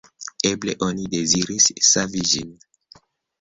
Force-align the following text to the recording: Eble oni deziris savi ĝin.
Eble 0.49 0.73
oni 0.87 1.05
deziris 1.15 1.69
savi 1.91 2.25
ĝin. 2.33 2.57